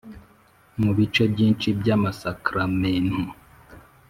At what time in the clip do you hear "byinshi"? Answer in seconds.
1.33-1.67